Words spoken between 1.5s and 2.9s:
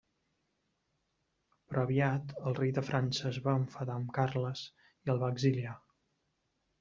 Però aviat el rei de